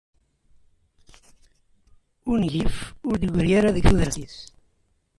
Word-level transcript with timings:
Ungif 2.31 2.77
ur 3.07 3.15
d-gri 3.17 3.51
ara 3.59 3.75
deg 3.75 3.83
tudert-is. 3.85 4.37